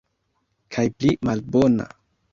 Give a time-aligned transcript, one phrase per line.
[0.77, 1.91] Kaj pli malbona.